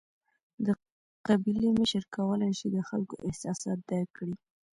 د 0.65 0.67
قبیلې 1.27 1.69
مشر 1.79 2.03
کولای 2.15 2.51
شي 2.59 2.67
د 2.71 2.77
خلکو 2.89 3.15
احساسات 3.27 3.79
درک 3.89 4.09
کړي. 4.17 4.35